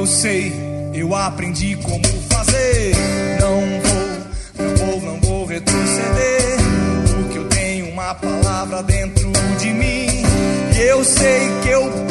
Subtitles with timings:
[0.00, 0.50] eu sei,
[0.94, 2.94] eu aprendi como fazer.
[3.38, 6.56] Não vou, não vou, não vou retroceder.
[7.14, 10.22] Porque eu tenho uma palavra dentro de mim.
[10.74, 12.09] E eu sei que eu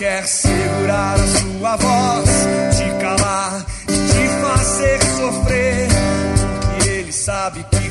[0.00, 2.30] Quer segurar a sua voz,
[2.74, 5.88] te calar, e te fazer sofrer,
[6.62, 7.89] porque ele sabe que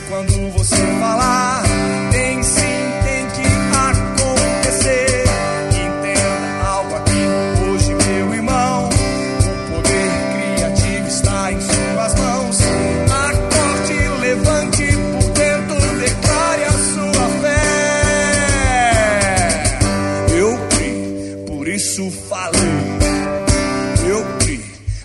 [24.07, 24.61] Eu criei.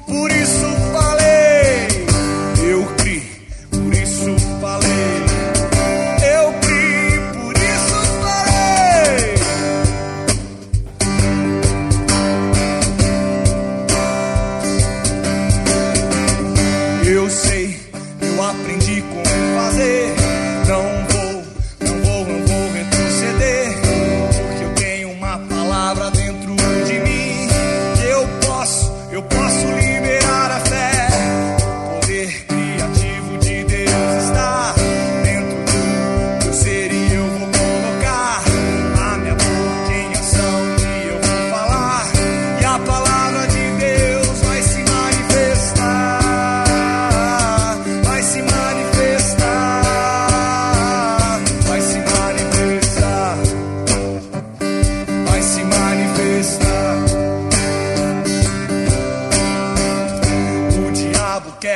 [0.07, 0.44] Por isso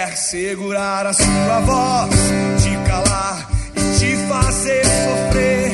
[0.09, 2.11] quer segurar a sua voz,
[2.63, 5.73] te calar e te fazer sofrer.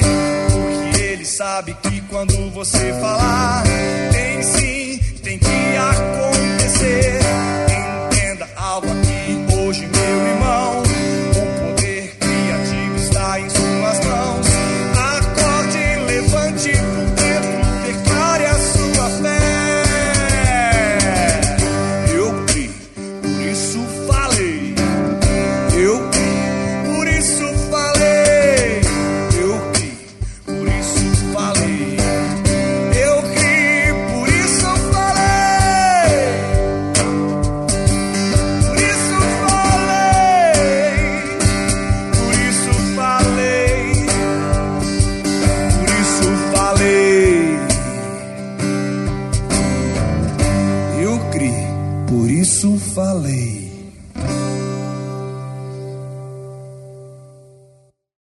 [0.53, 3.63] Porque ele sabe que quando você falar,
[4.13, 4.74] tem sim.
[52.45, 53.64] isso falei.